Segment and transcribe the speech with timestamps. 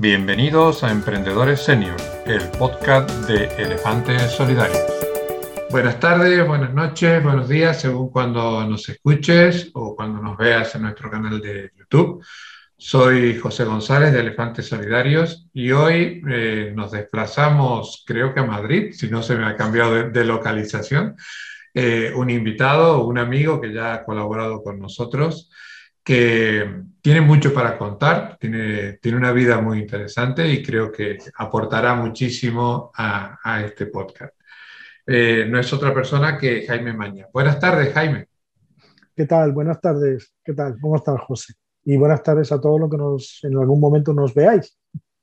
[0.00, 4.78] Bienvenidos a Emprendedores Senior, el podcast de Elefantes Solidarios.
[5.70, 10.82] Buenas tardes, buenas noches, buenos días, según cuando nos escuches o cuando nos veas en
[10.82, 12.24] nuestro canal de YouTube.
[12.76, 18.92] Soy José González de Elefantes Solidarios y hoy eh, nos desplazamos, creo que a Madrid,
[18.92, 21.16] si no se me ha cambiado de, localización.
[21.74, 25.50] Eh, un invitado, un amigo que ya ha colaborado con nosotros,
[26.08, 31.94] que tiene mucho para contar, tiene, tiene una vida muy interesante y creo que aportará
[31.96, 34.34] muchísimo a, a este podcast.
[35.06, 37.26] Eh, no es otra persona que Jaime Maña.
[37.30, 38.26] Buenas tardes, Jaime.
[39.14, 39.52] ¿Qué tal?
[39.52, 40.32] Buenas tardes.
[40.42, 40.78] ¿Qué tal?
[40.80, 41.52] ¿Cómo estás, José?
[41.84, 44.78] Y buenas tardes a todos los que nos, en algún momento nos veáis.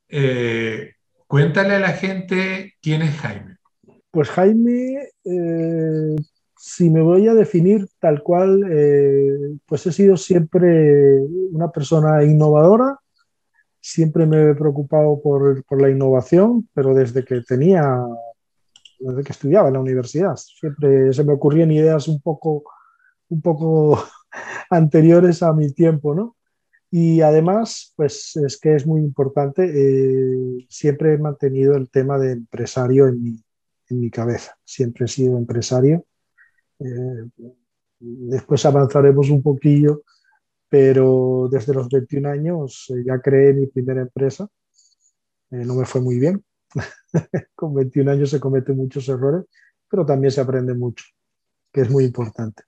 [0.08, 0.92] Eh,
[1.26, 3.58] cuéntale a la gente quién es Jaime.
[4.12, 6.16] Pues Jaime eh,
[6.58, 11.20] si me voy a definir tal cual, eh, pues he sido siempre
[11.52, 13.00] una persona innovadora,
[13.82, 17.84] siempre me he preocupado por, la innovación, pero desde que tenía,
[19.00, 22.64] desde que estudiaba en la universidad, siempre se me ocurrían ideas un poco,
[23.30, 24.04] un poco
[24.70, 26.36] anteriores a mi tiempo, ¿no?
[26.90, 32.32] Y además, pues es que es muy importante, eh, siempre he mantenido el tema de
[32.32, 33.44] empresario en mi,
[33.90, 36.06] en mi cabeza, siempre he sido empresario
[36.80, 37.30] eh,
[38.00, 40.04] después avanzaremos un poquillo,
[40.70, 44.48] pero desde los 21 años eh, ya creé mi primera empresa.
[45.52, 46.44] Eh, no me fue muy bien.
[47.56, 49.46] Con 21 años se cometen muchos errores,
[49.90, 51.06] pero también se aprende mucho,
[51.72, 52.64] que es muy importante.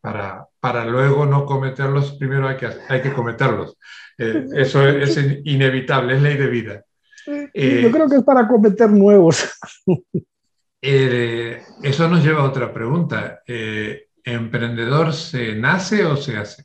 [0.00, 3.78] Para, para luego no cometerlos, primero hay que, hay que cometerlos.
[4.18, 6.84] eso es, inevitable, es ley de vida.
[7.26, 9.50] Yo creo que es para cometer nuevos.
[10.86, 13.40] Eh, eso nos lleva a otra pregunta.
[13.46, 16.62] Eh, ¿Emprendedor se nace o se hace?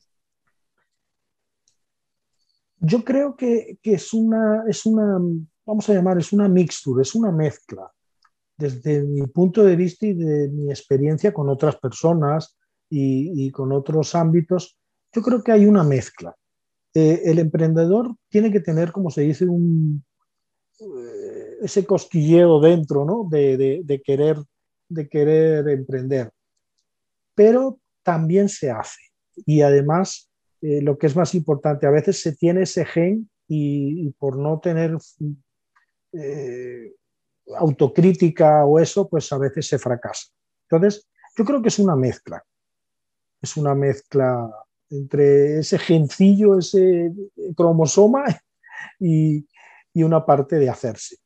[2.82, 5.20] Yo creo que, es, una, es una,
[5.66, 7.90] vamos a llamar, es una mixtura, es una mezcla.
[8.58, 12.58] Desde mi punto de vista y de mi experiencia con otras personas
[12.90, 14.78] y, con otros ámbitos,
[15.14, 16.36] yo creo que hay una mezcla.
[16.94, 20.04] Eh, el emprendedor tiene que tener, como se dice, un,
[21.62, 23.28] ese cosquilleo dentro, ¿no?
[23.30, 24.38] De, querer,
[24.88, 26.32] de querer emprender.
[27.36, 29.02] Pero también se hace.
[29.46, 30.30] Y además,
[30.62, 34.60] eh, lo que es más importante, a veces se tiene ese gen y, por no
[34.60, 34.98] tener
[36.14, 36.94] eh,
[37.58, 40.28] autocrítica o eso, pues a veces se fracasa.
[40.70, 42.44] Entonces, yo creo que es una mezcla.
[43.42, 44.50] Es una mezcla
[44.90, 47.12] entre ese gencillo, ese
[47.56, 48.26] cromosoma
[49.00, 49.48] y,
[49.94, 51.18] y una parte de hacerse.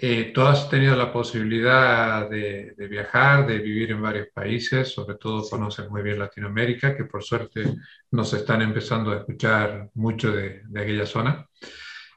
[0.00, 5.48] Eh, tú has tenido la posibilidad de, viajar, de vivir en varios países, sobre todo
[5.48, 7.64] conoces muy bien Latinoamérica, que por suerte
[8.12, 11.44] nos están empezando a escuchar mucho de, aquella zona.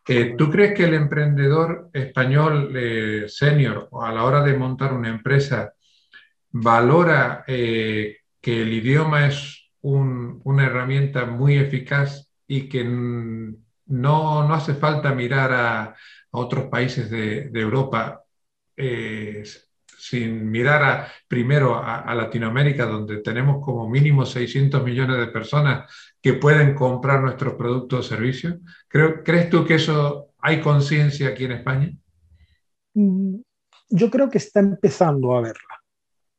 [0.08, 5.09] Eh, ¿Tú crees que el emprendedor español eh, senior a la hora de montar una
[5.09, 5.74] empresa
[6.52, 15.16] valora que el idioma es una herramienta muy eficaz y que no, no hace falta
[15.16, 15.96] mirar a
[16.31, 18.24] a otros países de, Europa
[18.78, 19.44] eh,
[19.97, 26.34] sin mirar a, primero a, Latinoamérica, donde tenemos como mínimo 600 millones de personas que
[26.34, 28.56] pueden comprar nuestros productos o servicios.
[28.88, 31.91] ¿Crees tú que eso hay conciencia aquí en España?
[32.96, 33.41] Mm,
[33.90, 35.81] yo creo que está empezando a verla.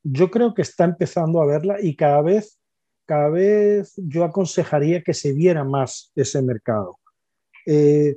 [0.03, 2.59] Yo creo que está empezando a verla y cada vez,
[3.07, 6.99] cada vez yo aconsejaría que se viera más ese mercado.
[7.67, 8.17] Eh,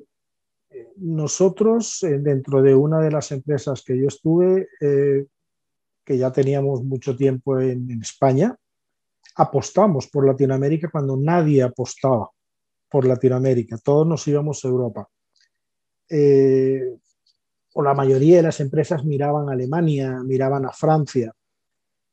[0.97, 5.25] nosotros, eh, dentro de una de las empresas que yo estuve, eh,
[6.03, 8.55] que ya teníamos mucho tiempo en, España,
[9.35, 12.29] apostamos por Latinoamérica cuando nadie apostaba
[12.89, 15.09] por Latinoamérica, todos nos íbamos a Europa.
[16.07, 16.97] Eh,
[17.73, 21.33] o la mayoría de las empresas miraban a Alemania, miraban a Francia.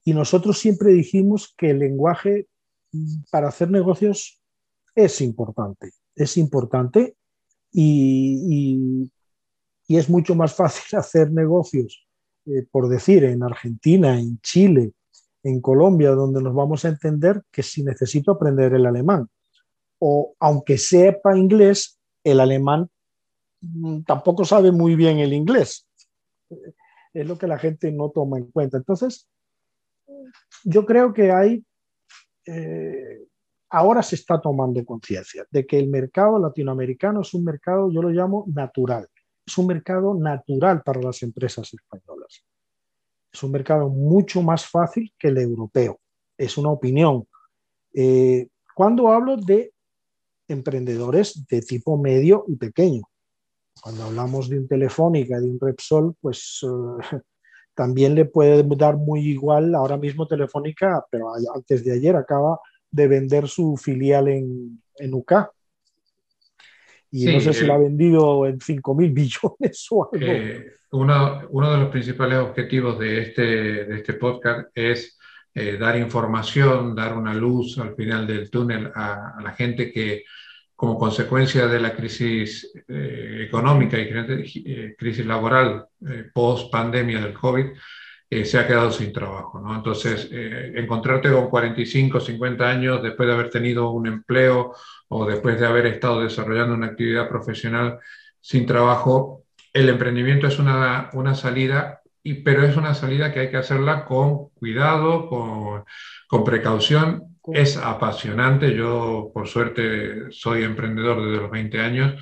[0.04, 2.48] Y nosotros siempre dijimos que el lenguaje
[3.30, 4.42] para hacer negocios
[4.94, 5.92] es importante.
[6.16, 7.16] Es importante
[7.72, 9.10] y,
[9.88, 12.06] es mucho más fácil hacer negocios,
[12.46, 14.92] eh, por decir, en Argentina, en Chile,
[15.42, 19.28] en Colombia, donde nos vamos a entender que si necesito aprender el alemán,
[19.98, 22.88] o aunque sepa inglés, el alemán
[23.60, 25.86] mm, tampoco sabe muy bien el inglés.
[27.12, 28.78] Es lo que la gente no toma en cuenta.
[28.78, 29.28] Entonces,
[30.64, 31.64] yo creo que hay
[32.46, 33.22] eh,
[33.72, 38.10] ahora se está tomando conciencia de que el mercado latinoamericano es un mercado, yo lo
[38.10, 39.08] llamo natural,
[39.46, 42.44] es un mercado natural para las empresas españolas.
[43.32, 45.98] Es un mercado mucho más fácil que el europeo,
[46.36, 47.26] es una opinión.
[47.94, 49.72] Eh, cuando hablo de
[50.48, 53.02] emprendedores de tipo medio y pequeño,
[53.82, 56.68] cuando hablamos de un Telefónica, de un Repsol, pues eh,
[57.74, 62.60] también le puede dar muy igual ahora mismo Telefónica, pero antes de ayer acaba
[62.92, 65.32] de vender su filial en, en UK.
[67.10, 70.26] Y no sé si la ha vendido en 5 mil billones o algo.
[70.26, 73.42] Eh, uno, uno, de los principales objetivos de este,
[73.84, 75.18] de este podcast es
[75.54, 80.24] eh, dar información, dar una luz al final del túnel a, la gente que
[80.74, 84.08] como consecuencia de la crisis eh, económica y
[84.64, 85.86] eh, crisis laboral
[86.32, 87.66] post pandemia del COVID,
[88.44, 89.60] se ha quedado sin trabajo.
[89.60, 89.74] ¿no?
[89.74, 94.74] Entonces, encontrarte con 45, 50 años después de haber tenido un empleo
[95.08, 97.98] o después de haber estado desarrollando una actividad profesional
[98.40, 103.50] sin trabajo, el emprendimiento es una, una salida y, pero es una salida que hay
[103.50, 105.84] que hacerla con cuidado, con,
[106.28, 107.38] con precaución.
[107.52, 108.74] Es apasionante.
[108.74, 112.14] Yo, por suerte, soy emprendedor desde los 20 años.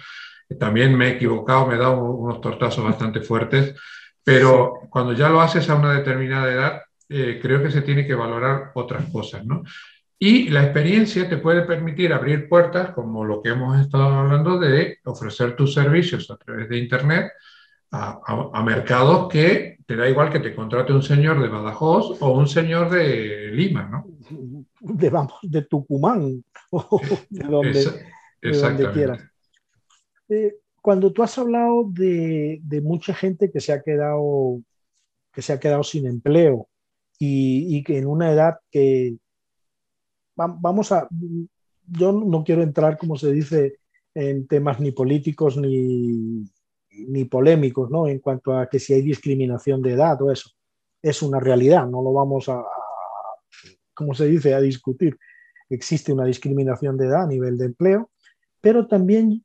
[0.59, 3.75] También me he equivocado, me he dado unos tortazos bastante fuertes,
[4.25, 8.15] pero cuando ya lo haces a una determinada edad, eh, creo que se tiene que
[8.15, 9.63] valorar otras cosas, ¿no?
[10.19, 14.99] Y la experiencia te puede permitir abrir puertas, como lo que hemos estado hablando, de
[15.05, 17.33] ofrecer tus servicios a través de Internet
[17.91, 22.47] a, mercados que te da igual que te contrate un señor de Badajoz o un
[22.47, 24.07] señor de Lima, ¿no?
[24.81, 29.21] De, vamos, de Tucumán o de donde, quieras.
[30.29, 34.63] Eh, cuando tú has hablado de, mucha gente que se ha quedado,
[35.33, 36.69] que se ha quedado sin empleo
[37.19, 39.17] y, que en una edad que
[40.35, 41.07] vamos a,
[41.87, 43.79] yo no quiero entrar, como se dice,
[44.15, 46.45] en temas ni políticos ni,
[46.91, 48.09] ni polémicos ¿no?
[48.09, 50.51] en cuanto a que si hay discriminación de edad o eso.
[51.03, 52.63] Es una realidad, no lo vamos a,
[53.95, 55.19] como se dice, a discutir.
[55.69, 58.11] Existe una discriminación de edad a nivel de empleo,
[58.61, 59.45] pero también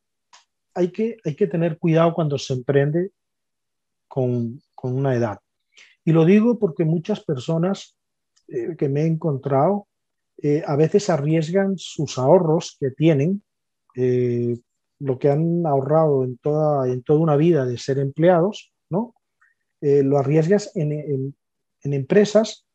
[0.75, 3.12] hay que, hay que tener cuidado cuando se emprende
[4.07, 5.39] con, con una edad.
[6.04, 7.98] Y lo digo porque muchas personas
[8.48, 9.88] eh, que me he encontrado
[10.38, 13.44] eh, a veces arriesgan sus ahorros que tienen
[13.95, 14.60] eh,
[15.00, 19.16] lo que han ahorrado en toda, en toda una vida de ser empleados, ¿no?
[19.81, 21.36] Lo arriesgas en,
[21.83, 22.66] empresas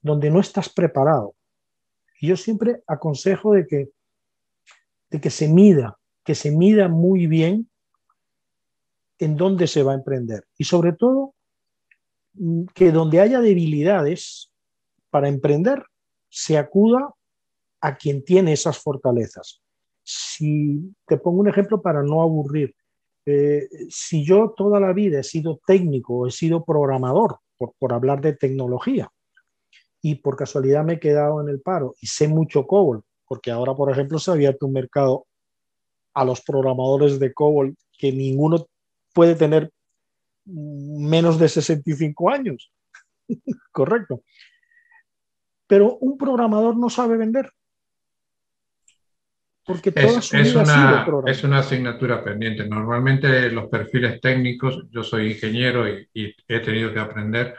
[0.00, 1.34] donde no estás preparado.
[2.20, 3.90] Y yo siempre aconsejo de que,
[5.10, 5.98] de que se mida,
[6.28, 7.70] que se mida muy bien
[9.18, 10.44] en dónde se va a emprender.
[10.58, 11.34] Y sobre todo,
[12.34, 14.52] mm, que donde haya debilidades
[15.08, 15.82] para emprender,
[16.28, 17.14] se acuda
[17.80, 19.62] a quien tiene esas fortalezas.
[20.02, 22.74] Si te pongo un ejemplo para no aburrir,
[23.24, 28.34] eh, si yo toda la vida he sido técnico, he sido programador, por, hablar de
[28.34, 29.10] tecnología,
[30.02, 33.74] y por casualidad me he quedado en el paro y sé mucho COBOL, porque ahora,
[33.74, 35.24] por ejemplo, se ha abierto un mercado
[36.18, 38.66] a los programadores de COBOL que ninguno
[39.14, 39.70] puede tener
[40.44, 42.72] menos de 65 años.
[43.72, 44.22] Correcto.
[45.68, 47.52] Pero un programador no sabe vender.
[49.64, 52.66] Porque es, es, una, es una asignatura pendiente.
[52.66, 57.54] Normalmente los perfiles técnicos, yo soy ingeniero y, he tenido que aprender,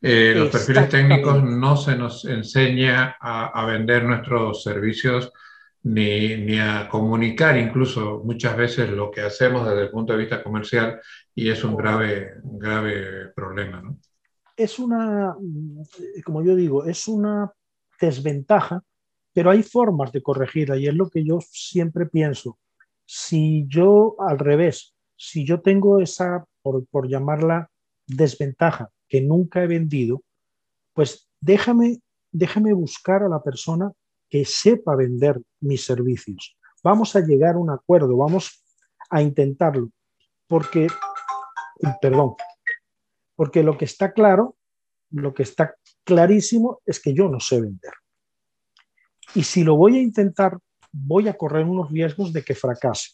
[0.00, 5.32] eh, los perfiles técnicos no se nos enseña a, vender nuestros servicios
[5.84, 10.42] ni, ni, a comunicar incluso muchas veces lo que hacemos desde el punto de vista
[10.42, 11.00] comercial
[11.34, 13.82] y es un grave, grave problema.
[14.56, 15.34] Es una,
[16.24, 17.50] como yo digo, es una
[18.00, 18.82] desventaja
[19.32, 22.58] pero hay formas de corregirla y es lo que yo siempre pienso.
[23.04, 27.70] Si yo al revés, si yo tengo esa, por, llamarla
[28.06, 30.22] desventaja, que nunca he vendido,
[30.92, 33.92] pues déjame, déjame buscar a la persona
[34.32, 36.56] que sepa vender mis servicios.
[36.82, 38.64] Vamos a llegar a un acuerdo, vamos
[39.10, 39.90] a intentarlo,
[40.46, 40.86] porque,
[42.00, 42.32] perdón,
[43.36, 44.56] porque lo que está claro,
[45.10, 47.92] lo que está clarísimo es que yo no sé vender.
[49.34, 50.56] Y si lo voy a intentar,
[50.90, 53.10] voy a correr unos riesgos de que fracase.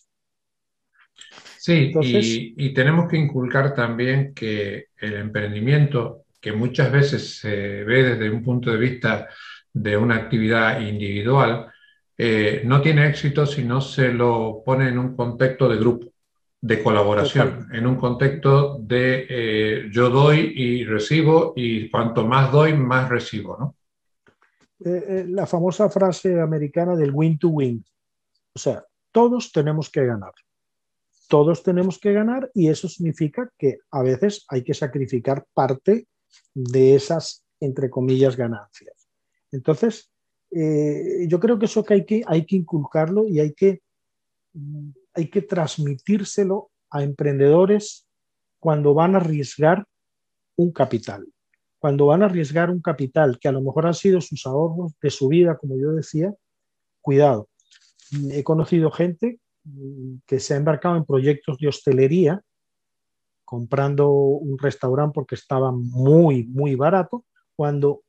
[1.56, 8.30] Sí, y, tenemos que inculcar también que el emprendimiento, que muchas veces se ve desde
[8.30, 9.28] un punto de vista
[9.82, 11.66] de una actividad individual,
[12.16, 16.08] eh, no tiene éxito si no se lo pone en un contexto de grupo,
[16.60, 22.74] de colaboración, en un contexto de eh, yo doy y recibo y cuanto más doy,
[22.74, 23.74] más recibo, ¿no?
[24.84, 27.84] Eh, eh, la famosa frase americana del win to win.
[28.54, 30.32] O sea, todos tenemos que ganar.
[31.28, 36.06] Todos tenemos que ganar y eso significa que a veces hay que sacrificar parte
[36.54, 38.97] de esas, entre comillas, ganancias.
[39.52, 40.10] Entonces,
[40.50, 43.82] eh, yo creo que eso que hay, que hay que inculcarlo y hay que,
[45.14, 48.06] hay que transmitírselo a emprendedores
[48.58, 49.86] cuando van a arriesgar
[50.56, 51.26] un capital.
[51.78, 55.10] Cuando van a arriesgar un capital que a lo mejor han sido sus ahorros de
[55.10, 56.34] su vida, como yo decía,
[57.00, 57.48] cuidado.
[58.32, 59.38] He conocido gente
[60.26, 62.42] que se ha embarcado en proyectos de hostelería,
[63.44, 67.24] comprando un restaurante porque estaba muy, muy barato,
[67.54, 68.02] cuando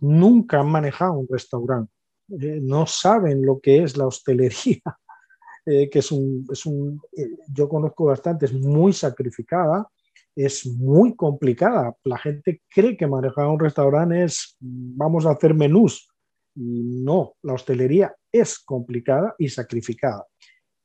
[0.00, 1.92] nunca han manejado un restaurante,
[2.28, 4.82] eh, no saben lo que es la hostelería,
[5.66, 9.88] eh, que es un, es un eh, yo conozco bastante, es muy sacrificada,
[10.34, 11.96] es muy complicada.
[12.04, 16.08] La gente cree que manejar un restaurante es vamos a hacer menús.
[16.54, 20.26] No, la hostelería es complicada y sacrificada.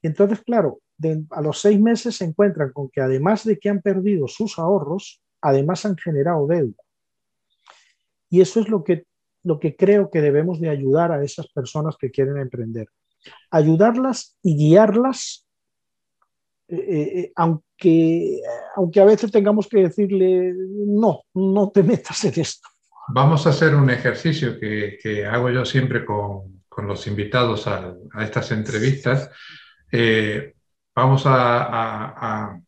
[0.01, 0.79] entonces, claro,
[1.31, 5.21] a los seis meses se encuentran con que además de que han perdido sus ahorros,
[5.41, 6.75] además han generado deuda.
[8.31, 9.03] Y eso es lo que,
[9.43, 12.87] lo que creo que debemos de ayudar a esas personas que quieren emprender.
[13.51, 15.45] Ayudarlas y guiarlas,
[16.69, 18.39] eh, eh, eh, aunque,
[18.77, 22.69] aunque a veces tengamos que decirle, no, no te metas en esto.
[23.09, 27.93] Vamos a hacer un ejercicio que, que hago yo siempre con, con los invitados a,
[28.21, 29.29] estas entrevistas.
[30.95, 32.61] vamos a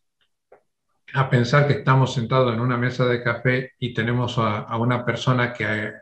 [1.30, 5.64] pensar que estamos sentados en una mesa de café y tenemos a, una persona que
[5.64, 5.94] eh,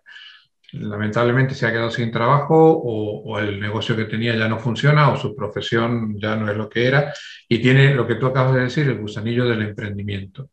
[0.74, 5.18] lamentablemente se ha quedado sin trabajo o, el negocio que tenía ya no funciona o
[5.18, 7.14] su profesión ya no es lo que era
[7.48, 10.50] y tiene lo que tú acabas de decir, el gusanillo del emprendimiento.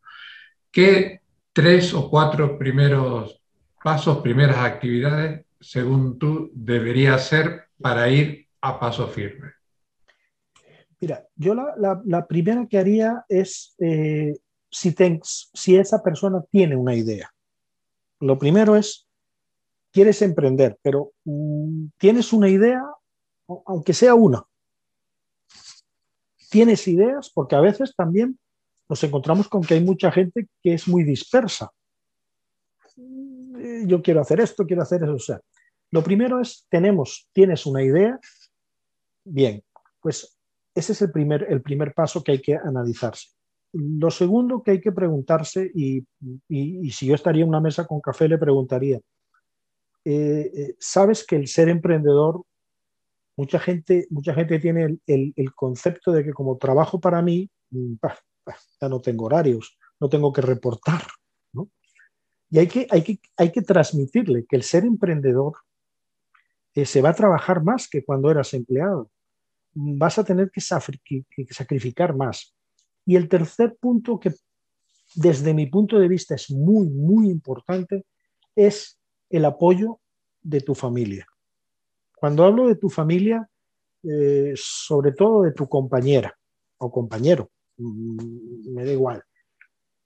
[0.71, 1.21] ¿Qué
[1.53, 3.41] tres o cuatro primeros
[3.81, 9.53] pasos, primeras actividades, según tú, debería hacer para ir a paso firme?
[11.01, 14.33] Mira, yo la, primera que haría es eh,
[14.69, 14.95] si,
[15.53, 17.31] si esa persona tiene una idea.
[18.19, 19.07] Lo primero es,
[19.91, 22.81] quieres emprender, pero mm, tienes una idea,
[23.65, 24.43] aunque sea una.
[26.49, 28.39] Tienes ideas, porque a veces también
[28.87, 31.71] nos encontramos con que hay mucha gente que es muy dispersa.
[32.95, 35.13] Mm, yo quiero hacer esto, quiero hacer eso.
[35.13, 35.39] O sea,
[35.91, 38.19] lo primero es, tenemos, tienes una idea,
[39.23, 39.63] bien,
[40.01, 40.37] pues
[40.75, 43.29] ese es el primer, el primer paso que hay que analizarse.
[43.73, 46.03] Lo segundo que hay que preguntarse, y,
[46.91, 48.99] si yo estaría en una mesa con café, le preguntaría,
[50.05, 52.43] eh, eh, ¿sabes que el ser emprendedor,
[53.37, 57.95] mucha gente, mucha gente tiene el, concepto de que como trabajo para mí, mm,
[58.81, 61.03] ya no tengo horarios, no tengo que reportar,
[62.51, 65.53] Y hay que, hay que, hay que transmitirle que el ser emprendedor
[66.73, 69.11] eh, se va a trabajar más que cuando eras empleado.
[69.73, 72.55] Vas a tener que sacrificar más.
[73.05, 74.31] Y el tercer punto que
[75.15, 78.05] desde mi punto de vista es muy, muy importante
[78.55, 79.99] es el apoyo
[80.41, 81.25] de tu familia.
[82.15, 83.49] Cuando hablo de tu familia,
[84.03, 86.37] eh, sobre todo de tu compañera
[86.77, 89.23] o compañero, mm, me da igual.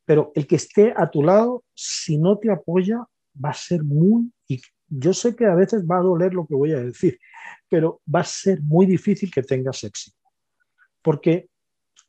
[0.06, 2.98] Pero el que esté a tu lado, si no te apoya,
[3.44, 6.56] va a ser muy, y yo sé que a veces va a doler lo que
[6.56, 7.18] voy a decir,
[7.70, 10.18] pero va a ser muy difícil que tengas éxito.
[11.02, 11.50] Porque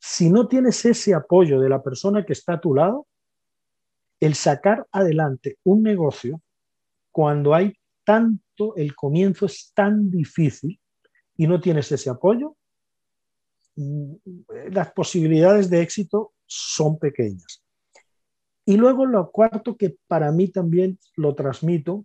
[0.07, 3.07] si no tienes ese apoyo de la persona que está a tu lado,
[4.21, 6.43] el sacar adelante un negocio
[7.11, 7.73] cuando hay
[8.05, 10.79] tanto, el comienzo es tan difícil
[11.39, 12.55] y no tienes ese apoyo,
[13.77, 14.13] mm,
[14.73, 17.65] las posibilidades de éxito son pequeñas.
[18.67, 22.05] Y luego lo cuarto que para mí también lo transmito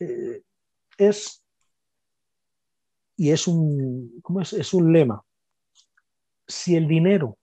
[0.00, 0.42] eh,
[0.98, 1.44] es,
[3.16, 4.52] y es un, ¿cómo es?
[4.52, 5.24] es un lema,
[6.50, 7.38] si el dinero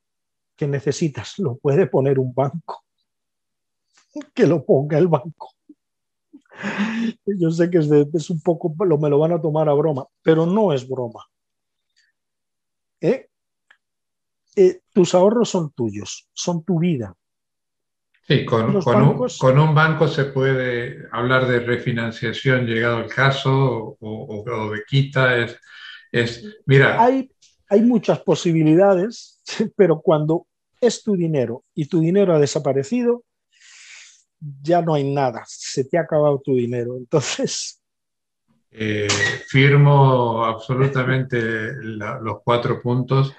[0.55, 2.83] que necesitas lo puede poner un banco,
[4.33, 5.53] que lo ponga el banco.
[7.25, 10.45] Yo sé que es, un poco, lo, me lo van a tomar a broma, pero
[10.45, 11.25] no es broma.
[12.99, 13.29] ¿Eh?
[14.55, 17.15] Eh, tus ahorros son tuyos, son tu vida.
[18.27, 25.37] Sí, con, un, banco se puede hablar de refinanciación llegado el caso o, de quita.
[25.37, 25.57] Es,
[26.11, 27.31] es, mira, hay,
[27.69, 29.41] hay muchas posibilidades,
[29.75, 30.47] pero cuando
[30.79, 33.23] es tu dinero y tu dinero ha desaparecido,
[34.39, 36.95] ya no hay nada, se te ha acabado tu dinero.
[36.97, 37.81] Entonces...
[38.69, 39.07] Eh,
[39.47, 43.33] firmo absolutamente los cuatro puntos.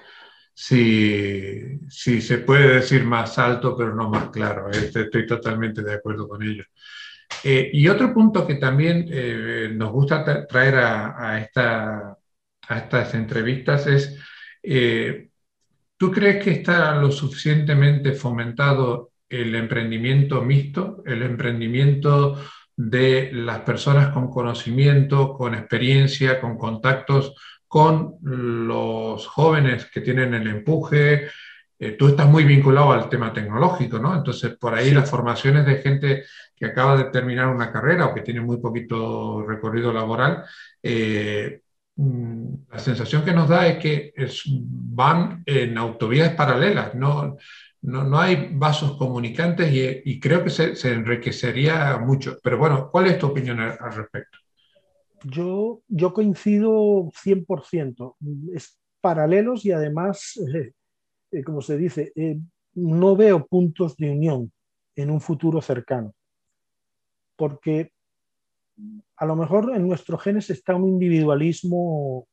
[0.53, 4.69] Si, si, se puede decir más alto, pero no más claro.
[4.69, 6.65] Este, estoy totalmente de acuerdo con ello.
[7.43, 12.17] Eh, y otro punto que también eh, nos gusta traer a, esta,
[12.69, 14.17] a estas entrevistas es,
[14.63, 15.29] eh,
[15.97, 22.41] ¿tú crees que está lo suficientemente fomentado el emprendimiento mixto, el emprendimiento
[22.75, 27.33] de las personas con conocimiento, con experiencia, con contactos
[27.67, 31.27] con los jóvenes que tienen el empuje,
[31.77, 34.15] eh, tú estás muy vinculado al tema tecnológico, ¿no?
[34.15, 36.23] Entonces, por ahí las formaciones de gente
[36.55, 40.43] que acaba de terminar una carrera o que tiene muy poquito recorrido laboral,
[40.81, 41.61] eh,
[42.71, 44.13] la sensación que nos da es que
[44.51, 47.37] van en autovías paralelas, no,
[47.81, 49.71] no, hay vasos comunicantes
[50.05, 52.37] y, creo que se, enriquecería mucho.
[52.41, 54.37] Pero bueno, ¿cuál es tu opinión al, respecto?
[55.23, 58.15] Yo, yo coincido 100%.
[58.53, 60.73] Es paralelos y además eh,
[61.31, 62.39] eh, como se dice, eh,
[62.73, 64.51] no veo puntos de unión
[64.95, 66.13] en un futuro cercano,
[67.35, 67.91] porque
[69.19, 72.27] a lo mejor en nuestros genes está un individualismo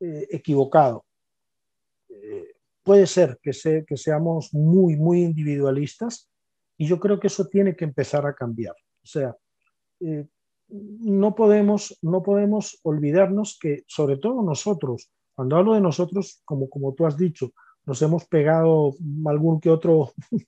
[0.00, 1.04] eh, equivocado.
[2.82, 3.52] puede ser que,
[3.86, 6.28] que seamos muy, muy individualistas
[6.78, 8.74] y yo creo que eso tiene que empezar a cambiar.
[9.02, 9.36] O sea,
[10.70, 16.94] no, podemos, no podemos olvidarnos que, sobre todo nosotros, cuando hablo de nosotros, como, como
[16.94, 17.52] tú has dicho,
[17.86, 18.94] nos hemos pegado
[19.26, 20.12] algún que otro,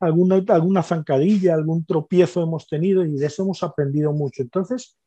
[0.00, 4.42] alguna, alguna zancadilla, algún tropiezo hemos tenido y de eso hemos aprendido mucho.
[4.42, 4.98] Entonces,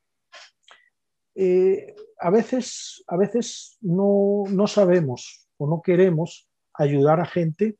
[1.39, 7.77] eh, a veces, a veces no, sabemos o no queremos ayudar a gente,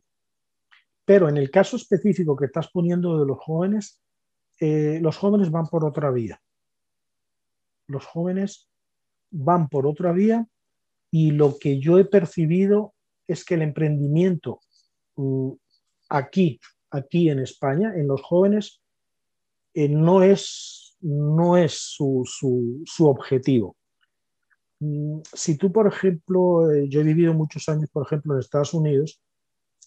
[1.06, 4.00] pero en el caso específico que estás poniendo de los jóvenes,
[4.60, 6.40] eh, los jóvenes van por otra vía.
[7.88, 8.70] Los jóvenes
[9.32, 10.46] van por otra vía
[11.10, 12.94] y lo que yo he percibido
[13.28, 14.60] es que el emprendimiento
[15.16, 15.52] mm,
[16.10, 16.60] aquí,
[16.92, 18.84] aquí en España, en los jóvenes,
[19.74, 22.24] eh, no es, no es su,
[23.00, 23.76] objetivo.
[24.80, 28.74] Mm, si tú, por ejemplo, eh, yo he vivido muchos años, por ejemplo, en Estados
[28.74, 29.22] Unidos,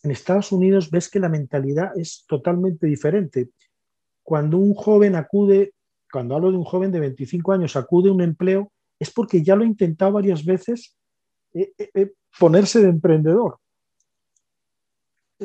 [0.02, 3.50] en Estados Unidos ves que la mentalidad es totalmente diferente.
[4.22, 5.74] Cuando un joven acude,
[6.10, 9.56] cuando hablo de un joven de 25 años, acude a un empleo, es porque ya
[9.56, 10.96] lo ha intentado varias veces
[11.52, 13.58] eh, ponerse de emprendedor.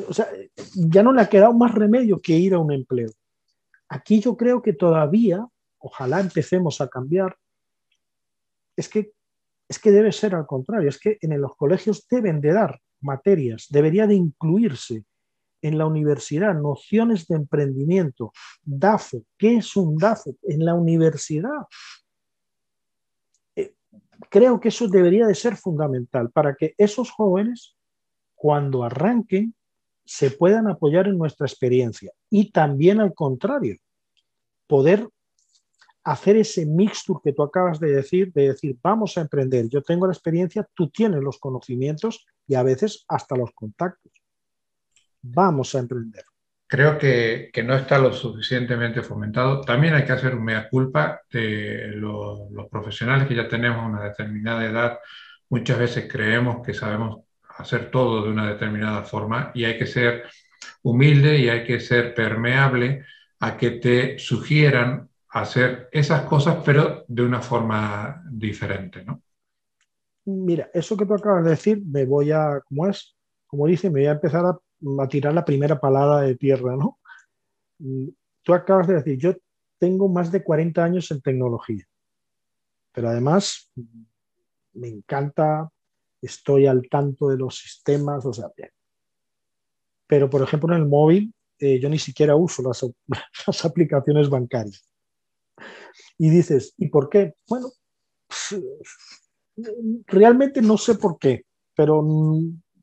[0.08, 0.28] O sea,
[0.74, 3.10] ya no le ha quedado más remedio que ir a un empleo.
[3.88, 5.46] Aquí yo creo que todavía,
[5.86, 7.36] ojalá empecemos a cambiar,
[8.76, 9.12] es que,
[9.68, 13.66] es que debe ser al contrario, es que en los colegios deben de dar materias,
[13.70, 15.04] debería de incluirse
[15.62, 20.36] en la universidad nociones de emprendimiento, DAFO, ¿qué es un DAFO?
[20.42, 21.66] En la universidad
[24.28, 27.76] creo que eso debería de ser fundamental para que esos jóvenes,
[28.34, 29.54] cuando arranquen,
[30.04, 32.12] se puedan apoyar en nuestra experiencia.
[32.30, 33.76] Y también al contrario,
[34.66, 35.08] poder
[36.06, 40.06] hacer ese mixture que tú acabas de decir, de decir, vamos a emprender, yo tengo
[40.06, 44.12] la experiencia, tú tienes los conocimientos y a veces hasta los contactos.
[45.22, 46.24] Vamos a emprender
[46.66, 49.60] creo que, no está lo suficientemente fomentado.
[49.60, 54.64] También hay que hacer un mea culpa de los profesionales que ya tenemos una determinada
[54.64, 54.98] edad.
[55.48, 57.24] Muchas veces creemos que sabemos
[57.58, 60.24] hacer todo de una determinada forma y hay que ser
[60.82, 63.04] humilde y hay que ser permeable
[63.40, 65.08] a que te sugieran
[65.40, 69.22] hacer esas cosas, pero de una forma diferente, ¿no?
[70.24, 73.16] Mira, eso que tú acabas de decir, me voy a, ¿cómo es?
[73.46, 76.98] Como dice, me voy a empezar a tirar la primera palada de tierra, ¿no?
[78.42, 79.34] Tú acabas de decir, yo
[79.78, 81.84] tengo más de 40 años en tecnología,
[82.92, 83.72] pero además
[84.72, 85.70] me encanta,
[86.20, 88.70] estoy al tanto de los sistemas, o sea, bien.
[90.06, 92.84] Pero, por ejemplo, en el móvil, eh, yo ni siquiera uso las,
[93.46, 94.88] las, aplicaciones bancarias.
[96.18, 97.34] Y dices, ¿y por qué?
[97.48, 97.68] Bueno,
[100.06, 102.02] realmente no sé por qué, pero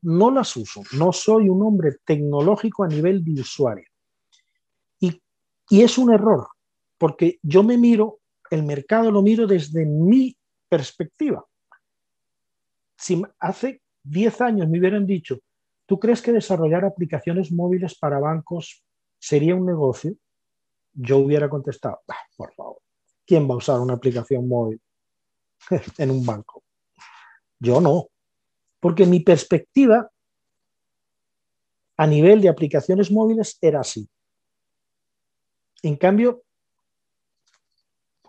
[0.02, 3.86] no las uso, no soy un hombre tecnológico a nivel de usuario.
[5.00, 6.46] Y, es un error,
[6.98, 10.36] porque yo me miro, el mercado lo miro desde mi
[10.68, 11.44] perspectiva.
[12.96, 15.38] Si hace 10 años me hubieran dicho,
[15.86, 18.84] ¿tú crees que desarrollar aplicaciones móviles para bancos
[19.18, 20.14] sería un negocio?
[20.94, 22.00] Yo hubiera contestado,
[22.36, 22.78] por favor,
[23.26, 24.80] ¿quién va a usar una aplicación móvil
[25.98, 26.62] en un banco?
[27.58, 28.08] Yo no
[28.84, 30.10] porque mi perspectiva
[31.96, 34.06] a nivel de aplicaciones móviles era así.
[35.82, 36.42] En cambio,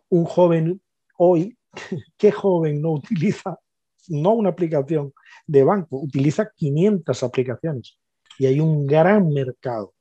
[0.07, 0.81] un joven
[1.17, 1.57] hoy,
[2.17, 3.59] ¿qué joven no utiliza
[4.07, 5.13] no una aplicación
[5.45, 7.99] de banco, utiliza 500 aplicaciones
[8.39, 9.93] y hay un gran mercado.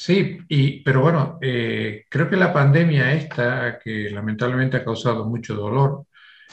[0.00, 5.56] Sí, y, pero bueno, eh, creo que la pandemia esta, que lamentablemente ha causado mucho
[5.56, 6.04] dolor,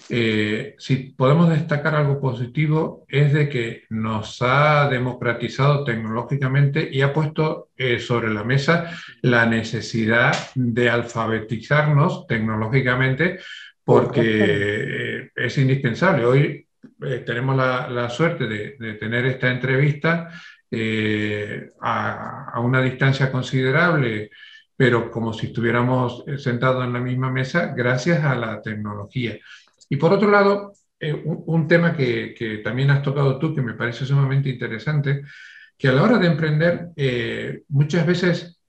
[0.09, 7.13] eh, si podemos destacar algo positivo es de que nos ha democratizado tecnológicamente y ha
[7.13, 13.41] puesto eh, sobre la mesa la necesidad de alfabetizarnos tecnológicamente
[13.83, 16.25] porque es indispensable.
[16.25, 16.67] Hoy
[17.25, 20.31] tenemos la, suerte de, tener esta entrevista
[20.75, 24.29] eh, a, una distancia considerable,
[24.75, 29.37] pero como si estuviéramos eh, sentados en la misma mesa, gracias a la tecnología.
[29.89, 34.05] Y por otro lado, eh, un, tema que, también has tocado tú, que me parece
[34.05, 35.23] sumamente interesante,
[35.77, 36.89] que a la hora de emprender,
[37.67, 38.61] muchas veces,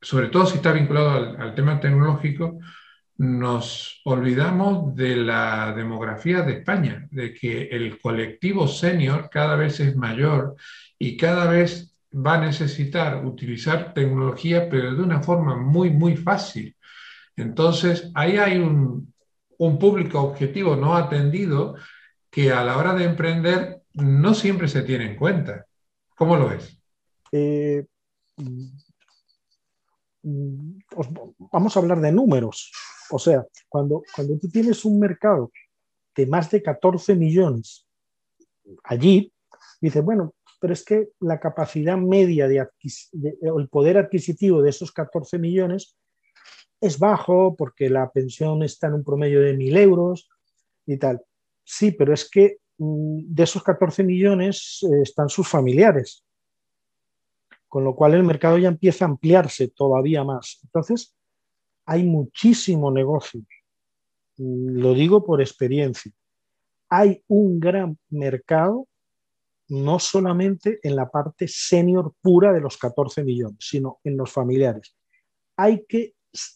[0.00, 2.58] sobre todo si está vinculado al tema tecnológico,
[3.18, 9.96] nos olvidamos de la demografía de España, de que el colectivo senior cada vez es
[9.96, 10.54] mayor
[10.98, 16.76] y cada vez va a necesitar utilizar tecnología, pero de una forma muy, muy fácil.
[17.36, 19.12] Entonces, ahí hay un,
[19.80, 21.74] público objetivo no atendido
[22.30, 25.66] que a la hora de emprender no siempre se tiene en cuenta.
[26.16, 26.80] ¿Cómo lo ves?
[27.32, 27.84] Eh,
[30.22, 32.72] vamos a hablar de números.
[33.10, 35.50] O sea, cuando, cuando tú tienes un mercado
[36.14, 37.86] de más de 14 millones
[38.84, 39.32] allí,
[39.80, 42.66] dices, bueno, pero es que la capacidad media de,
[43.40, 45.96] el poder adquisitivo de esos 14 millones
[46.80, 50.28] es bajo porque la pensión está en un promedio de 1.000 euros
[50.86, 51.22] y tal.
[51.64, 56.24] Sí, pero es que mm, de esos 14 millones eh, están sus familiares,
[57.68, 60.60] con lo cual el mercado ya empieza a ampliarse todavía más.
[60.64, 61.14] Entonces,
[61.84, 63.42] hay muchísimo negocio.
[64.36, 66.12] Lo digo por experiencia.
[66.88, 68.87] Hay un gran mercado,
[69.68, 74.96] no solamente en la parte senior pura de los 14 millones, sino en los familiares.
[75.56, 76.14] Hay que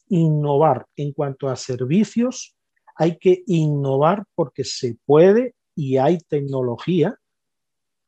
[0.09, 2.57] innovar en cuanto a servicios,
[2.97, 7.19] hay que innovar porque se puede y hay tecnología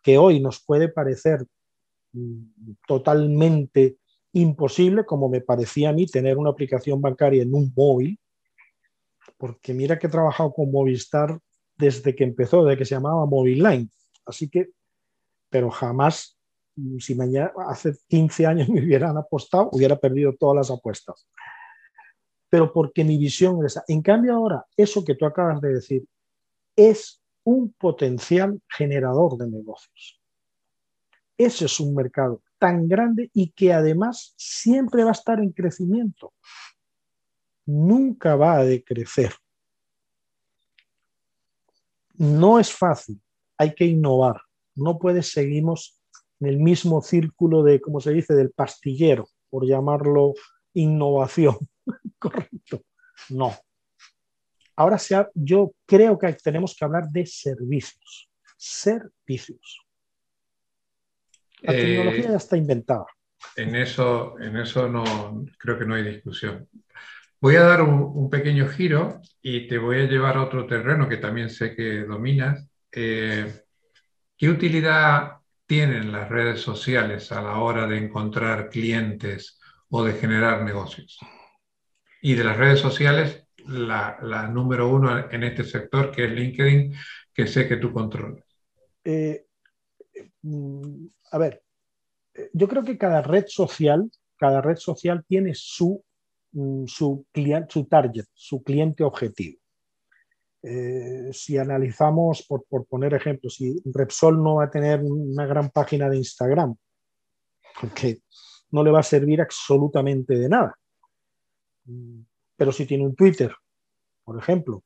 [0.02, 1.44] que hoy nos puede parecer
[2.12, 3.96] mm, totalmente
[4.32, 8.18] imposible, como me parecía a mí, tener una aplicación bancaria en un móvil,
[9.38, 11.38] porque mira que he trabajado con Movistar
[11.76, 13.88] desde que empezó, desde que se llamaba Line.
[14.26, 14.70] Así que,
[15.54, 16.36] pero jamás,
[16.98, 21.28] si mañana, hace 15 años me hubieran apostado, hubiera perdido todas las apuestas.
[22.50, 23.84] Pero porque mi visión es esa.
[23.86, 26.04] En cambio ahora, eso que tú acabas de decir,
[26.74, 30.20] es un potencial generador de negocios.
[31.38, 36.32] Ese es un mercado tan grande y que además siempre va a estar en crecimiento.
[37.64, 39.32] Nunca va a decrecer.
[42.14, 43.22] No es fácil,
[43.56, 44.40] hay que innovar.
[44.74, 46.00] No puedes seguirnos
[46.40, 50.34] en el mismo círculo de, como se dice, del pastillero, por llamarlo
[50.74, 51.56] innovación.
[52.18, 52.82] Correcto.
[53.30, 53.54] No.
[54.76, 54.98] Ahora
[55.34, 58.28] yo creo que tenemos que hablar de servicios.
[58.56, 59.80] Servicios.
[61.60, 63.06] La eh, tecnología ya está inventada.
[63.56, 66.68] En eso, en eso no, creo que no hay discusión.
[67.40, 71.18] Voy a dar un, pequeño giro y te voy a llevar a otro terreno que
[71.18, 72.66] también sé que dominas.
[72.90, 73.63] Eh,
[74.36, 80.62] ¿Qué utilidad tienen las redes sociales a la hora de encontrar clientes o de generar
[80.62, 81.18] negocios?
[82.20, 86.94] Y de las redes sociales, la, la número uno en este sector, que es LinkedIn,
[87.32, 88.44] que sé que tú controlas.
[89.04, 89.46] Eh,
[90.42, 91.62] mm, a ver,
[92.52, 96.04] yo creo que cada red social, cada red social tiene su,
[96.52, 97.26] mm, su
[97.88, 99.60] target, su cliente objetivo.
[100.66, 106.08] Eh, si analizamos, por, poner ejemplos, si Repsol no va a tener una gran página
[106.08, 106.74] de Instagram,
[107.78, 108.22] porque
[108.70, 110.74] no le va a servir absolutamente de nada.
[112.56, 113.54] Pero si tiene un Twitter,
[114.24, 114.82] por ejemplo,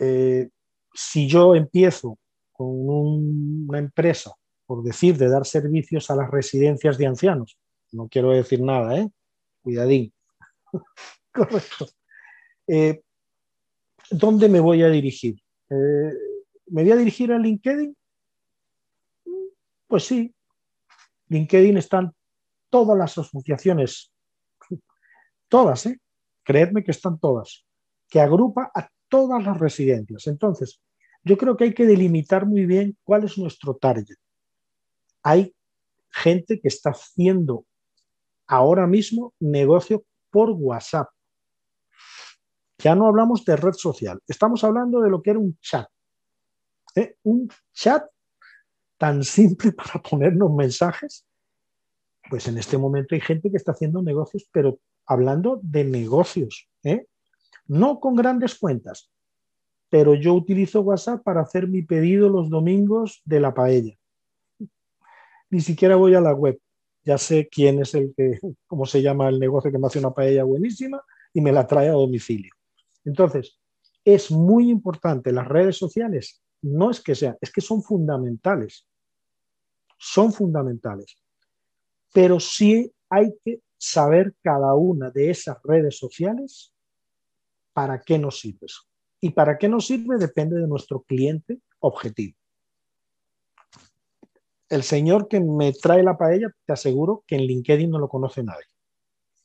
[0.00, 0.48] eh,
[0.92, 2.18] si yo empiezo
[2.52, 4.34] con una empresa,
[4.66, 7.56] por decir, de dar servicios a las residencias de ancianos,
[7.92, 9.08] no quiero decir nada, ¿eh?
[9.62, 10.12] Cuidadín.
[11.32, 11.86] Correcto.
[12.66, 13.02] Eh,
[14.10, 15.36] ¿Dónde me voy a dirigir?
[15.70, 16.12] Eh,
[16.68, 17.96] ¿Me voy a dirigir a LinkedIn?
[19.86, 20.34] Pues sí.
[21.28, 22.12] LinkedIn están
[22.70, 24.12] todas las asociaciones,
[25.48, 26.00] todas, ¿eh?
[26.42, 27.64] Creedme que están todas,
[28.08, 30.26] que agrupa a todas las residencias.
[30.26, 30.80] Entonces,
[31.24, 34.16] yo creo que hay que delimitar muy bien cuál es nuestro target.
[35.22, 35.54] Hay
[36.10, 37.66] gente que está haciendo
[38.46, 41.08] ahora mismo negocio por WhatsApp.
[42.86, 45.88] Ya no hablamos de red social, estamos hablando de lo que era un chat.
[46.94, 47.16] ¿eh?
[47.24, 48.04] Un chat
[48.96, 51.26] tan simple para ponernos mensajes.
[52.30, 57.06] Pues en este momento hay gente que está haciendo negocios, pero hablando de negocios, ¿eh?
[57.66, 59.10] no con grandes cuentas,
[59.88, 63.98] pero yo utilizo WhatsApp para hacer mi pedido los domingos de la paella
[65.50, 66.56] ni siquiera voy a la web.
[67.04, 70.12] Ya sé quién es el que, cómo se llama el negocio que me hace una
[70.12, 72.52] paella buenísima y me la trae a domicilio.
[73.06, 73.58] Entonces,
[74.04, 76.42] es muy importante las redes sociales.
[76.60, 78.86] No es que sean, es que son fundamentales.
[79.98, 81.16] son fundamentales.
[82.12, 86.74] Pero sí hay que saber cada una de esas redes sociales
[87.72, 88.66] para qué nos sirve.
[89.20, 92.36] Y para qué nos sirve depende de nuestro cliente objetivo.
[94.68, 98.42] El señor que me trae la paella, te aseguro que en LinkedIn no lo conoce
[98.42, 98.66] nadie.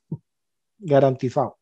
[0.80, 1.61] Garantizado.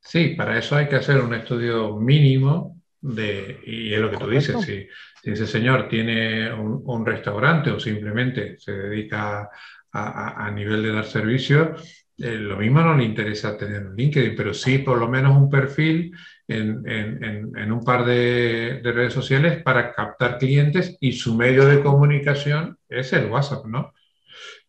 [0.00, 4.28] Sí, para eso hay que hacer un estudio mínimo de, y es lo que tú
[4.28, 4.86] dices, si,
[5.22, 9.48] ese señor tiene un, restaurante o simplemente se dedica
[9.92, 11.74] a, nivel de dar servicio,
[12.16, 15.50] eh, lo mismo no le interesa tener un LinkedIn, pero sí por lo menos un
[15.50, 16.12] perfil
[16.46, 23.12] en, un par de, redes sociales para captar clientes y su medio de comunicación es
[23.12, 23.92] el WhatsApp, ¿no?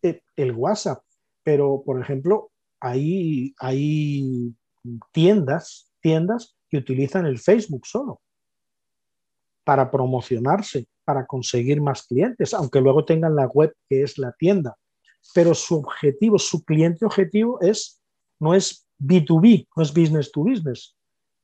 [0.02, 1.02] Eh, el, WhatsApp,
[1.42, 4.54] pero por ejemplo, hay, hay
[5.12, 8.20] tiendas, tiendas que utilizan el Facebook solo
[9.64, 14.76] para promocionarse, para conseguir más clientes, aunque luego tengan la web que es la tienda.
[15.34, 18.00] Pero su objetivo, su cliente objetivo es,
[18.38, 20.96] no es B2B, no es business to business,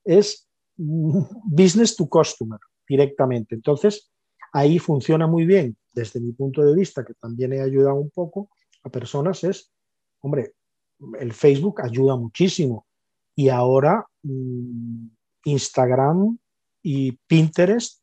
[0.05, 3.55] es business to customer directamente.
[3.55, 4.11] Entonces,
[4.53, 8.51] ahí funciona muy bien, desde mi punto de vista, que también he ayudado un poco
[8.83, 9.73] a personas, es,
[10.21, 10.55] hombre,
[11.19, 12.86] el Facebook ayuda muchísimo.
[13.37, 15.09] Y ahora mm,
[15.45, 16.39] Instagram
[16.83, 18.03] y Pinterest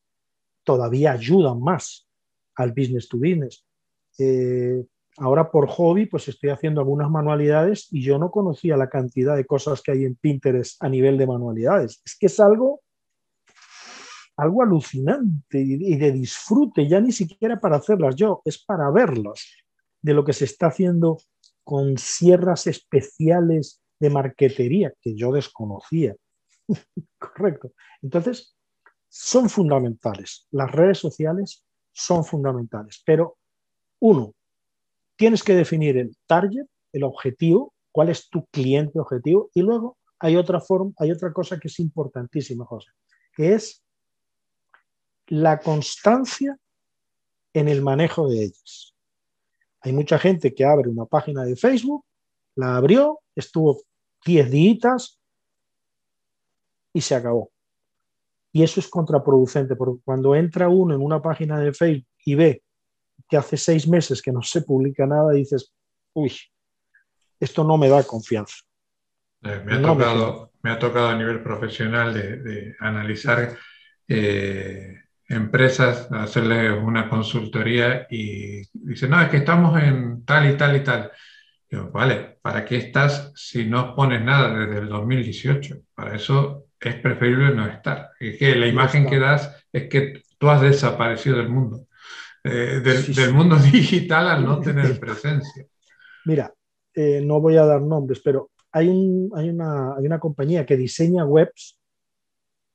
[0.63, 2.07] todavía ayudan más
[2.55, 3.65] al business to business.
[4.19, 4.85] Eh,
[5.17, 9.45] ahora por hobby, pues estoy haciendo algunas manualidades y yo no conocía la cantidad de
[9.45, 12.01] cosas que hay en Pinterest a nivel de manualidades.
[12.05, 12.81] Es que es algo,
[14.37, 19.45] algo alucinante y de disfrute, ya ni siquiera para hacerlas yo, es para verlas,
[20.01, 21.17] de lo que se está haciendo
[21.63, 26.13] con sierras especiales de marquetería que yo desconocía.
[27.17, 27.71] Correcto.
[28.01, 28.53] Entonces,
[29.07, 30.45] son fundamentales.
[30.51, 31.63] Las redes sociales
[31.93, 33.01] son fundamentales.
[33.05, 33.37] Pero,
[34.01, 34.33] uno,
[35.15, 39.49] tienes que definir el target, el objetivo, cuál es tu cliente objetivo.
[39.53, 42.91] Y luego hay otra forma, hay otra cosa que es importantísima, José,
[43.33, 43.85] que es
[45.27, 46.57] la constancia
[47.53, 48.95] en el manejo de ellas.
[49.79, 52.03] Hay mucha gente que abre una página de Facebook,
[52.55, 53.81] la abrió, estuvo
[54.25, 55.19] 10 días
[56.93, 57.51] y se acabó.
[58.51, 62.63] Y eso es contraproducente, porque cuando entra uno en una página de Facebook y ve
[63.27, 65.73] que hace seis meses que no se publica nada, dices,
[66.13, 66.31] uy,
[67.39, 68.57] esto no me da confianza.
[69.41, 73.57] Eh, me, ha tocado, me, ha tocado, a nivel profesional de, analizar
[74.07, 80.75] eh, empresas, hacerles una consultoría y dicen, no, es que estamos en tal y tal
[80.75, 81.11] y tal.
[81.81, 85.77] Vale, ¿para qué estás si no pones nada desde el 2018?
[85.95, 88.11] Para eso es preferible no estar.
[88.19, 91.87] Es que la imagen que das es que tú has desaparecido del mundo,
[92.43, 95.65] eh, del, mundo digital al no tener presencia.
[96.25, 96.53] Mira,
[96.93, 98.87] eh, no voy a dar nombres, pero hay,
[99.35, 101.77] hay, una, hay, una, compañía que diseña webs,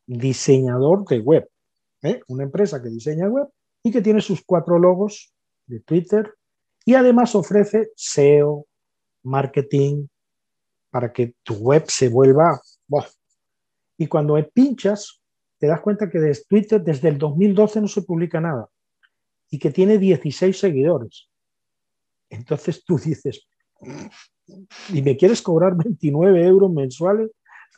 [0.06, 1.48] diseñador de web,
[2.02, 2.20] ¿eh?
[2.28, 3.48] una empresa que diseña web
[3.82, 5.32] y que tiene sus cuatro logos
[5.66, 6.34] de Twitter
[6.84, 8.66] y además ofrece SEO,
[9.22, 10.06] marketing,
[10.90, 12.60] para que tu web se vuelva
[13.98, 15.20] y cuando pinchas,
[15.58, 18.68] te das cuenta que desde Twitter desde el 2012 no se publica nada
[19.50, 21.28] y que tiene 16 seguidores.
[22.30, 23.48] Entonces tú dices,
[24.92, 27.30] ¿y me quieres cobrar 29 euros mensuales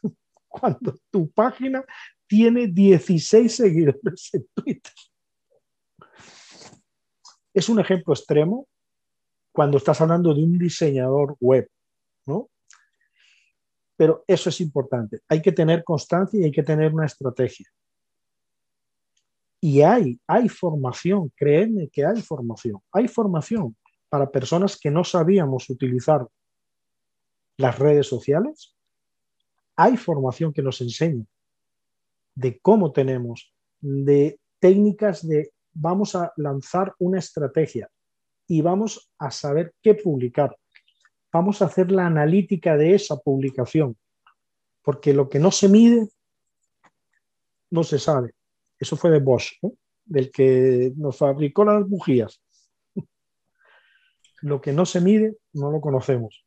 [0.49, 1.85] cuando tu página
[2.27, 4.93] tiene 16 seguidores en Twitter?
[7.55, 8.69] Es un ejemplo extremo
[9.53, 11.69] cuando estás hablando de un diseñador web,
[12.27, 12.49] ¿no?
[14.01, 15.21] pero eso es importante.
[15.29, 17.67] Hay que tener constancia y hay que tener una estrategia.
[19.61, 22.81] Y hay, hay formación, créeme que hay formación.
[22.93, 23.77] Hay formación
[24.09, 26.27] para personas que no sabíamos utilizar
[27.59, 28.75] las redes sociales.
[29.77, 31.27] Hay formación que nos enseña
[32.35, 37.91] de cómo tenemos, de técnicas de vamos a lanzar una estrategia
[38.51, 40.57] y vamos a saber qué publicar,
[41.33, 43.97] vamos a hacer la analítica de esa publicación,
[44.83, 46.09] porque lo que no se mide
[47.71, 48.33] no se sabe.
[48.77, 49.53] Eso fue de Bosch,
[50.05, 52.43] del que nos fabricó las bujías.
[54.43, 56.45] Lo que no se mide no lo conocemos.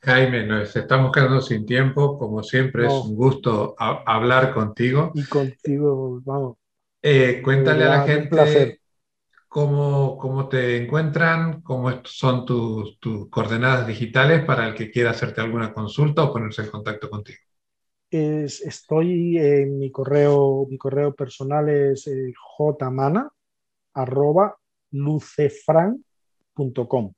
[0.00, 2.18] Jaime, nos estamos quedando sin tiempo.
[2.18, 5.12] Como siempre, es un gusto hablar contigo.
[5.14, 6.56] Y contigo, vamos.
[7.00, 8.77] Eh, cuéntale a la gente
[9.48, 12.98] cómo, cómo te encuentran, cómo son tus,
[13.30, 17.38] coordenadas digitales para el que quiera hacerte alguna consulta o ponerse en contacto contigo.
[18.10, 23.28] estoy en mi correo, mi correo personal es eh, jmana
[23.94, 24.56] arroba
[24.90, 26.04] lucefran
[26.56, 27.12] lucefran.com.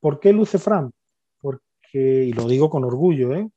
[0.00, 0.92] ¿Por qué Lucefran?
[1.40, 3.48] Porque, y lo digo con orgullo, ¿eh?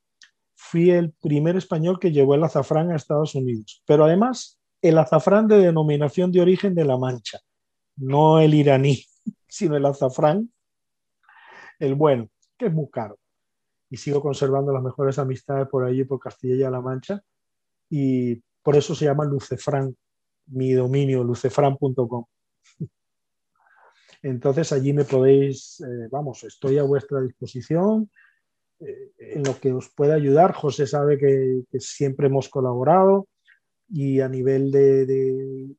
[0.55, 5.47] fui el primer español que llevó el azafrán a Estados Unidos, pero además el azafrán
[5.47, 7.39] de denominación de origen de La Mancha,
[7.97, 9.03] no el iraní,
[9.47, 10.51] sino el azafrán,
[11.79, 13.19] el bueno, que es muy caro.
[13.89, 17.21] Y sigo conservando las mejores amistades por allí, por Castilla y La Mancha,
[17.89, 19.95] y por eso se llama Lucefran,
[20.47, 22.25] mi dominio, lucefran.com.
[24.23, 28.09] Entonces allí me podéis, eh, vamos, estoy a vuestra disposición
[28.79, 30.53] eh, en lo que os pueda ayudar.
[30.53, 33.27] José sabe que, siempre hemos colaborado
[33.89, 35.75] y a nivel de,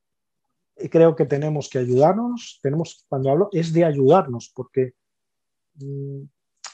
[0.91, 2.59] creo que tenemos que ayudarnos.
[2.63, 4.93] Tenemos, cuando hablo, es de ayudarnos, porque
[5.75, 6.23] mm,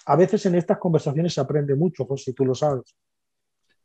[0.07, 2.95] a veces en estas conversaciones se aprende mucho, José, tú lo sabes.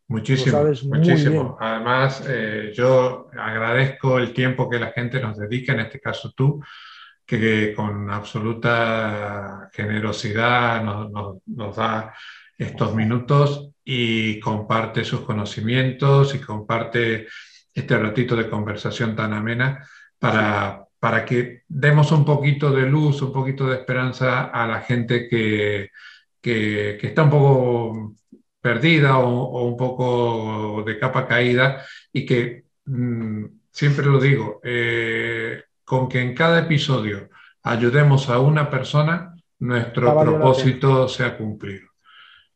[0.08, 1.58] Muchísimo, muchísimo.
[1.60, 6.62] Además, eh, yo agradezco el tiempo que la gente nos dedica, en este caso tú,
[7.26, 12.12] que con absoluta generosidad nos, da
[12.58, 17.28] estos minutos y comparte sus conocimientos y comparte
[17.72, 19.88] este ratito de conversación tan amena
[20.20, 25.28] para, para que demos un poquito de luz, un poquito de esperanza a la gente
[25.28, 25.90] que,
[26.42, 28.16] que, está un poco
[28.62, 36.10] perdida o, un poco de capa caída y que, mm, siempre lo digo, eh, con
[36.10, 37.30] que en cada episodio
[37.64, 41.88] ayudemos a una persona, nuestro propósito se ha cumplido.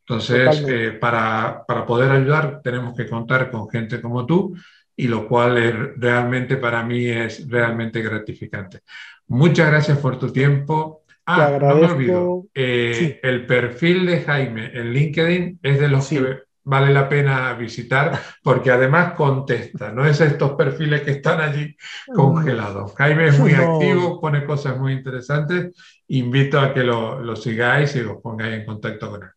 [0.00, 4.54] Entonces, eh, para, para, poder ayudar tenemos que contar con gente como tú
[4.96, 8.80] y lo cual es, realmente para mí es realmente gratificante.
[9.28, 11.02] Muchas gracias por tu tiempo.
[11.26, 12.44] Ah, no me olvido.
[12.54, 18.18] Eh, el perfil de Jaime en LinkedIn es de los que vale la pena visitar
[18.42, 21.76] porque además contesta, no es estos perfiles que están allí
[22.14, 22.94] congelados.
[22.94, 25.74] Jaime es muy activo, pone cosas muy interesantes,
[26.08, 29.30] invito a que lo, lo sigáis y os pongáis en contacto con él.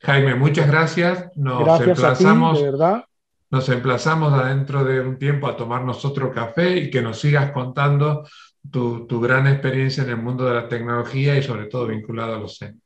[0.00, 2.58] Jaime, muchas gracias, nos emplazamos.
[2.58, 3.04] de verdad.
[3.52, 8.26] Nos emplazamos adentro de un tiempo a tomarnos otro café y que nos sigas contando
[8.68, 12.38] tu, tu gran experiencia en el mundo de la tecnología y sobre todo vinculado a
[12.40, 12.82] los CEN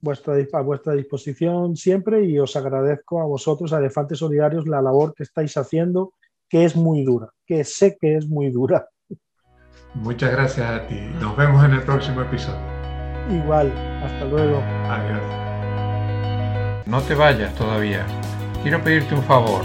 [0.00, 5.14] vuestra, a vuestra disposición siempre y os agradezco a vosotros, a Elefantes Solidarios, la labor
[5.14, 6.14] que estáis haciendo,
[6.48, 8.88] que es muy dura, que sé que es muy dura.
[9.94, 11.00] Muchas gracias a ti.
[11.20, 12.60] Nos vemos en el próximo episodio.
[13.30, 13.70] Igual,
[14.02, 14.62] hasta luego.
[14.88, 15.22] Adiós.
[16.86, 18.06] No te vayas todavía.
[18.62, 19.62] Quiero pedirte un favor.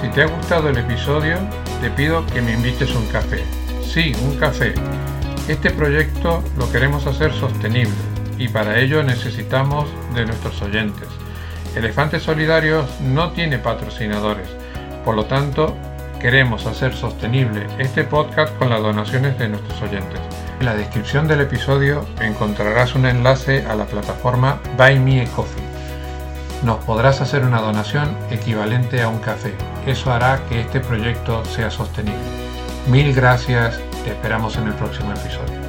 [0.00, 1.36] Si te ha gustado el episodio,
[1.80, 3.44] te pido que me invites un café.
[3.84, 4.74] Sí, un café.
[5.48, 7.92] Este proyecto lo queremos hacer sostenible
[8.38, 11.08] y para ello necesitamos de nuestros oyentes.
[11.76, 14.48] Elefantes Solidarios no tiene patrocinadores,
[15.04, 15.76] por lo tanto
[16.20, 20.20] queremos hacer sostenible este podcast con las donaciones de nuestros oyentes.
[20.60, 25.61] En la descripción del episodio encontrarás un enlace a la plataforma Buy Me a Coffee.
[26.64, 29.54] Nos podrás hacer una donación equivalente a un café.
[29.86, 32.20] Eso hará que este proyecto sea sostenible.
[32.88, 35.61] Mil gracias, te esperamos en el próximo episodio.